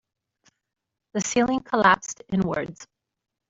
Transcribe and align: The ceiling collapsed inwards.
The 1.13 1.21
ceiling 1.21 1.59
collapsed 1.59 2.23
inwards. 2.27 2.87